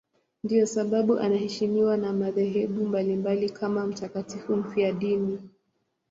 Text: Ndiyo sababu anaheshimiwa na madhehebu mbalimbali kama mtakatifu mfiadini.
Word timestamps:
Ndiyo 0.43 0.65
sababu 0.65 1.19
anaheshimiwa 1.19 1.97
na 1.97 2.13
madhehebu 2.13 2.85
mbalimbali 2.87 3.49
kama 3.49 3.87
mtakatifu 3.87 4.55
mfiadini. 4.55 5.39